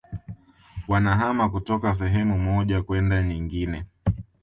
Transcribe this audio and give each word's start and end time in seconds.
wanahama 0.87 1.49
kutoka 1.49 1.95
sehemu 1.95 2.37
moja 2.39 2.83
kwenda 2.83 3.23
nyingine 3.23 3.85